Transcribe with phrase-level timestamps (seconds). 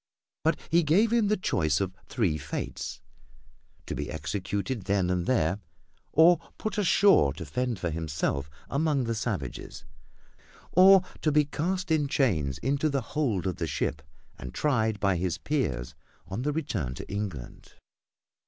[0.43, 3.01] But he gave him the choice of three fates,
[3.85, 5.59] to be executed then and there,
[6.11, 9.85] or put ashore to fend for himself among the savages,
[10.71, 14.01] or to be cast in chains into the hold of the ship
[14.39, 15.93] and tried by his peers
[16.25, 17.73] on the return to England.